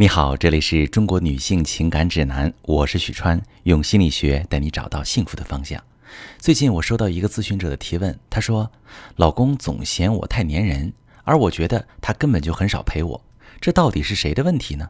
[0.00, 5.78] 你好，这里是中国女性情感指南，我是许川，用心理学带你找到幸福的方向。
[6.38, 8.72] 最近我收到一个咨询者的提问，他说
[9.16, 10.90] ：“老公总嫌我太粘人，
[11.24, 13.22] 而我觉得他根本就很少陪我，
[13.60, 14.88] 这到底是谁的问题呢？”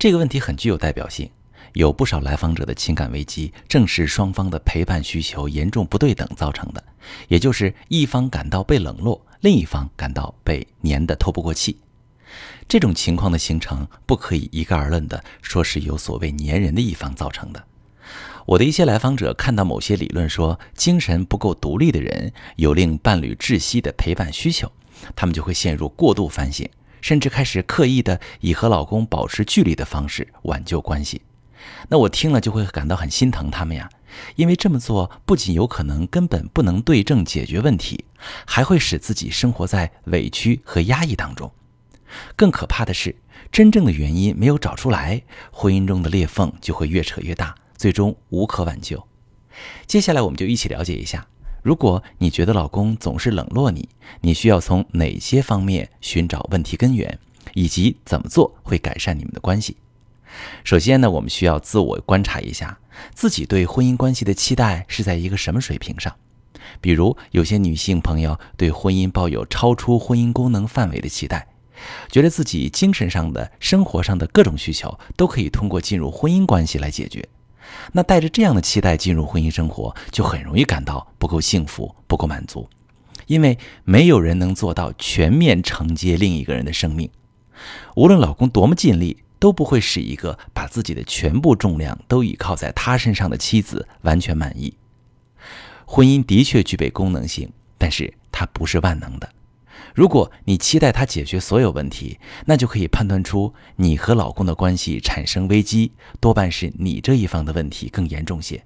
[0.00, 1.28] 这个问题很具有代表性，
[1.74, 6.82] 有不少来访者的情感危机正是双方的陪伴需求严重不对等造成的，
[7.28, 11.76] 也就是一方感到被冷落，另一方感到被粘得透不过气。
[12.68, 17.64] 这种情况的形成，不可以一概而论的说是由所谓粘人的一方造成的。
[18.46, 24.70] 我的一些来访者看到某些理论说精神不够独立的人有令伴侣窒息的陪伴需求，
[25.16, 26.68] 他们就会陷入过度反省，
[27.00, 31.22] 甚至开始刻意的以和老公保持距离的方式挽救关系。
[31.88, 33.88] 那我听了就会感到很心疼他们呀，
[34.36, 38.04] 因为这么做不仅有可能根本不能对症解决问题，
[38.44, 41.50] 还会使自己生活在委屈和压抑当中。
[42.36, 43.16] 更可怕的是，
[43.50, 49.06] 真正的原因没有找出来，婚姻中的裂缝就会越扯越大，最终无可挽救。
[49.86, 51.26] 接下来，我们就一起了解一下，
[51.62, 53.88] 如果你觉得老公总是冷落你，
[54.20, 57.18] 你需要从哪些方面寻找问题根源，
[57.54, 59.76] 以及怎么做会改善你们的关系。
[60.64, 62.78] 首先呢，我们需要自我观察一下，
[63.14, 66.12] 自己对婚姻关系的期待是在一个什么水平上。
[66.80, 71.46] 比如，有些女性朋友对婚姻抱有超出婚姻功能范围的期待。
[72.10, 77.28] 觉得自己精神上的、生活上的各种需求都可以通过进入婚姻关系来解决，
[77.92, 82.68] 那带着这样的期待进入婚姻生活，就很容易感到不够幸福、不够满足，
[83.26, 87.10] 因为没有人能做到全面承接另一个人的生命。
[87.96, 94.74] 无论老公多么尽力，都不会使一个把自己的全部重量都倚靠在他身上的妻子完全满意。
[95.84, 99.28] 婚姻的确具备功能性，但是它不是万能的。
[99.94, 108.64] 如果你期待他解决所有问题，那就可以判断出你和老公的关系产生危机，多半是你这一方的问题更严重些。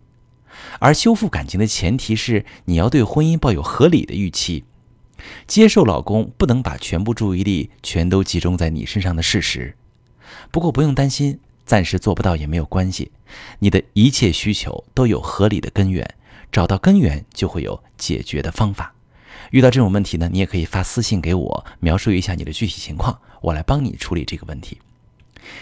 [0.79, 4.65] 而修复感情的前提是你要对婚姻抱有合理的预期，
[5.47, 9.77] 接受老公不能把全部注意力全都集中在你身上的事实。
[10.51, 13.13] 不过不用担心，暂时做不到也没有关系，
[13.59, 16.15] 你的一切需求都有合理的根源，
[16.51, 18.95] 找到根源就会有解决的方法。
[19.51, 24.81] 遇到这种问题呢，你也可以发私信给我，描述一下你的具体情况，我来帮你处理这个问题。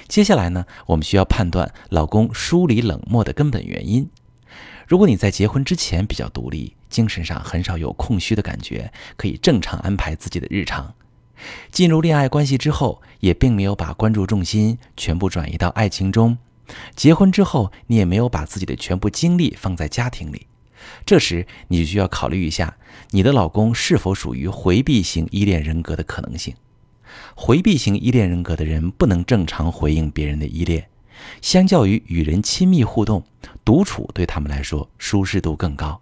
[0.09, 4.09] 接下来呢，我们需要判断老公疏离冷漠的根本原因。
[4.89, 10.95] 如果你在结婚之前比较独立，精神上很少有空虚的感觉，可以正常安排自己的日常。
[11.71, 16.39] 进入恋爱关系之后，也并没有把关注重心全部转移到爱情中。
[16.95, 20.47] 结婚之后，你也没有把自己的全部精力放在家庭里。
[21.05, 22.77] 这时，你就需要考虑一下，
[23.11, 26.55] 你的老公是否属于回避型依恋人格的可能性。
[27.35, 30.89] 回避型依恋人格的人不能正常回应别人的依恋，
[31.41, 33.25] 相较于与人亲密互动，
[33.65, 36.01] 独处对他们来说舒适度更高。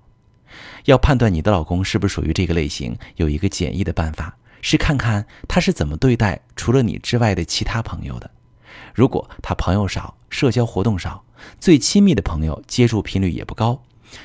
[0.85, 8.31] 要判断你的老公是不是属于这个类型，有一个简易的办法，是看看他是怎么对待除了你之外的其他朋友的。
[8.95, 11.25] 如果他朋友少，社交活动少，
[11.61, 13.83] 最亲密的朋友接触频率也不高。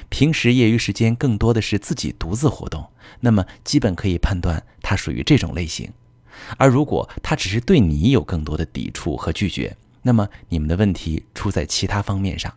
[0.10, 2.90] 平时业余时间更多的是自己独自活动，
[3.22, 5.92] 那么基本可以判断他属于这种类型。
[6.58, 12.54] 而如果他只是对你有更多的抵触和拒绝，那么你们的问题出在其他方面上。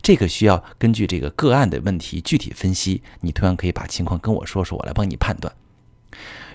[0.00, 3.02] 这个需要根据这个个案的问题具体分析。
[3.20, 5.54] 你同样可以把情况跟我说说，我来帮你判断。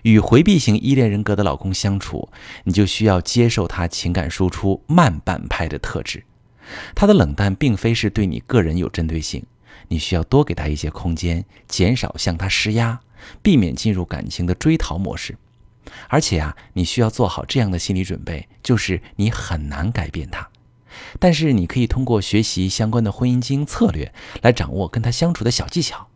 [0.03, 2.30] 与回避型依恋人格的老公相处，
[2.63, 6.24] 你就需要接受他情感输出慢半拍的特质。
[6.96, 9.44] 他的冷淡并非是对你个人有针对性。
[9.90, 13.00] 你需要多给他一些空间，减少向他施压，
[13.41, 15.38] 避免进入感情的追逃模式。
[16.07, 20.50] 而且啊，你需要做好这样的心理准备，就是你很难改变他。
[21.19, 26.07] 但是你可以通过学习相关的婚姻经营策略来掌握跟他相处的小技巧，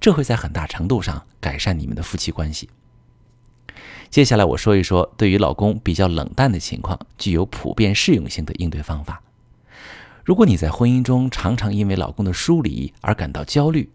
[0.00, 2.68] 这会在很大程度上改善你们的夫妻关系。
[4.10, 9.22] 接下来我说一说对于老公比较冷淡的情况，具有普遍适用性的应对方法。
[10.24, 13.90] 如果你在婚姻中常常因为老公的疏离而感到焦虑，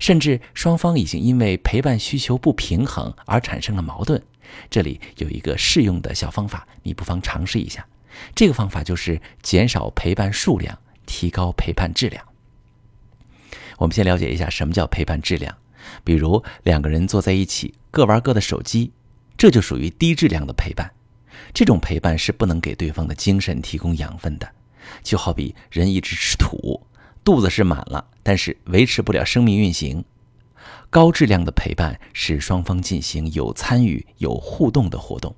[0.00, 4.20] 甚至双方已经因为陪伴需求不平衡而产生了矛盾，
[4.68, 7.86] 这里有一个适用的小方法，你不妨尝试一下。
[8.34, 10.76] 这个方法就是减少陪伴数量，
[11.06, 12.24] 提高陪伴质量。
[13.76, 15.56] 我们先了解一下什么叫陪伴质量。
[16.02, 18.90] 比如两个人坐在一起各玩各的手机，
[19.36, 20.90] 这就属于低质量的陪伴。
[21.54, 24.50] 这种陪伴是不能给对方的精神提供养分的。
[25.02, 26.86] 就好比人一直吃土，
[27.24, 30.04] 肚子是满了，但是维持不了生命运行。
[30.90, 35.34] 高质量的陪伴是双方进行有参与、有互动的活动，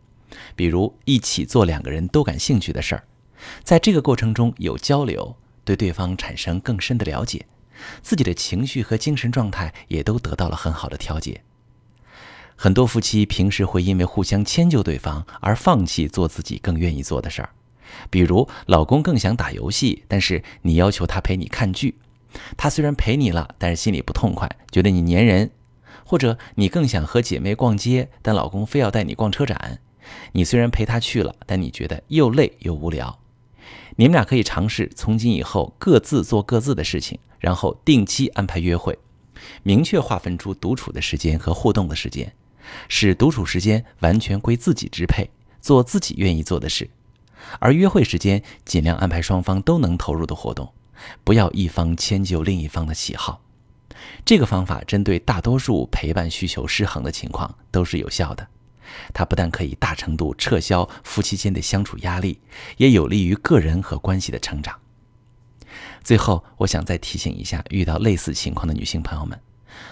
[0.54, 3.04] 比如一起做两个人都感兴趣的事儿，
[3.64, 7.46] 在这个过程中有交流，对对方产生更深的了解，
[8.00, 11.42] 自己的情绪和精神状态也都得到了很好的调节。
[12.54, 17.50] 很多夫妻平时会因为互相迁就对方而放弃做自己更愿意做的事儿，
[18.10, 21.96] 比如老公更想打游戏，但是你要求他陪你看剧，
[22.56, 25.48] 他虽然陪你了，但是心里不痛快，觉得你粘人；
[26.04, 29.80] 或者你更想和姐妹逛街，但老公非要带你逛车展，
[30.32, 33.18] 你虽然陪他去了，但你觉得又累又无聊。
[33.96, 38.98] 你们俩可以尝试从今以后各自做各自的事情，然后定期安排约会，
[39.62, 42.32] 明确划分出独处的时间和互动的时间。
[42.88, 45.28] 使独处时间完全归自己支配，
[45.60, 46.88] 做自己愿意做的事，
[47.58, 50.72] 而约会时间尽量安排双方都能投入的活动，
[51.24, 53.40] 不要一方迁就另一方的喜好。
[54.24, 58.46] 这个方法针对大多数陪伴需求失衡的情况都是有效的。
[59.12, 62.40] 它不但可以大程度撤销夫妻间的相处压力，
[62.76, 64.76] 也有利于个人和关系的成长。
[66.02, 69.38] 最后，我想再提醒一下遇到类似情况的女性朋友们。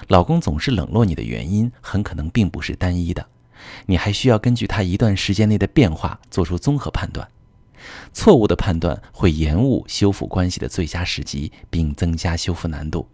[0.08, 3.28] 老公总是冷落你的原因，很可能并不是单一的，
[3.86, 7.28] 你还需要根据他一段时间内的变化做出综合判断。
[8.12, 13.08] 错误的判断会延误修复关系的最佳时机，并增加修复难度。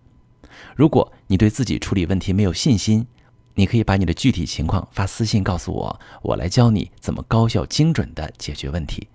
[0.77, 3.07] 如果你对自己处理问题没有信心，
[3.55, 9.09] 你可以把你的具体情况发私信告诉我，我来教你怎么高效精准地解决问题。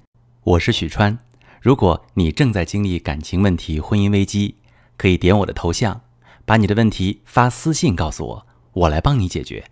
[0.43, 1.17] 我是许川，
[1.61, 4.55] 如果你正在经历感情问题、婚姻危机，
[4.97, 6.01] 可以点我的头像。
[6.45, 9.63] 把你的问题发私信告诉我，我来帮你解决。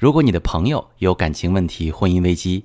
[0.00, 2.64] 如果你的朋友有感情问题、婚姻危机，